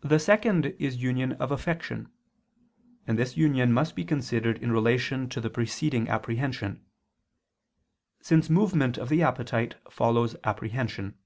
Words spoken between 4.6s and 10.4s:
in relation to the preceding apprehension; since movement of the appetite follows